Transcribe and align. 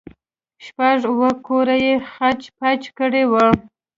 شپږ 0.65 0.99
اوه 1.11 1.29
کوره 1.45 1.75
يې 1.85 1.93
خچ 2.11 2.41
پچ 2.57 2.81
کړي 2.97 3.23
وو. 3.31 3.45